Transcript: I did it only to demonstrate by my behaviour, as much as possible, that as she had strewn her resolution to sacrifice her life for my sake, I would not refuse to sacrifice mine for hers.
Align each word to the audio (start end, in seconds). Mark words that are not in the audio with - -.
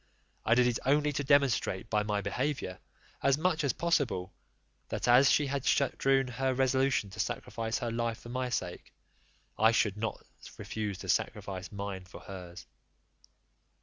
I 0.43 0.55
did 0.55 0.65
it 0.65 0.79
only 0.83 1.13
to 1.13 1.23
demonstrate 1.23 1.87
by 1.87 2.01
my 2.01 2.21
behaviour, 2.21 2.79
as 3.21 3.37
much 3.37 3.63
as 3.63 3.71
possible, 3.71 4.33
that 4.89 5.07
as 5.07 5.29
she 5.29 5.45
had 5.45 5.63
strewn 5.63 6.27
her 6.27 6.55
resolution 6.55 7.11
to 7.11 7.19
sacrifice 7.19 7.77
her 7.77 7.91
life 7.91 8.17
for 8.19 8.29
my 8.29 8.49
sake, 8.49 8.93
I 9.59 9.71
would 9.85 9.97
not 9.97 10.25
refuse 10.57 10.97
to 10.97 11.07
sacrifice 11.07 11.71
mine 11.71 12.05
for 12.05 12.21
hers. 12.21 12.65